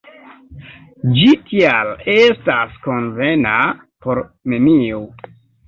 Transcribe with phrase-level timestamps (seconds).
[1.17, 3.55] Ĝi, tial, estas konvena
[4.09, 4.25] por
[4.57, 5.07] neniu.